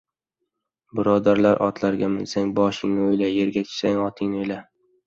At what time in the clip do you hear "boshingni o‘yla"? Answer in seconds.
2.63-3.33